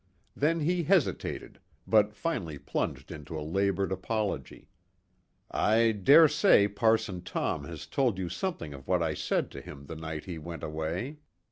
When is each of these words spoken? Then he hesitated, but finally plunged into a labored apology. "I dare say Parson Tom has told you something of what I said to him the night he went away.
Then 0.35 0.61
he 0.61 0.81
hesitated, 0.81 1.59
but 1.85 2.15
finally 2.15 2.57
plunged 2.57 3.11
into 3.11 3.39
a 3.39 3.45
labored 3.45 3.91
apology. 3.91 4.67
"I 5.51 5.91
dare 5.91 6.27
say 6.27 6.67
Parson 6.67 7.21
Tom 7.21 7.65
has 7.65 7.85
told 7.85 8.17
you 8.17 8.27
something 8.27 8.73
of 8.73 8.87
what 8.87 9.03
I 9.03 9.13
said 9.13 9.51
to 9.51 9.61
him 9.61 9.85
the 9.85 9.95
night 9.95 10.25
he 10.25 10.39
went 10.39 10.63
away. 10.63 11.19